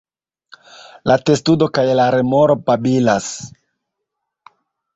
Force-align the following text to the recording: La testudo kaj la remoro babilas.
La 1.11 1.17
testudo 1.29 1.67
kaj 1.79 1.85
la 2.01 2.07
remoro 2.17 2.57
babilas. 2.71 3.31